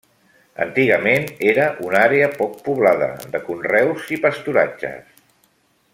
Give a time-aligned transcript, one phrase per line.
[0.63, 5.25] Antigament era una àrea poc poblada, de conreus i pasturatges.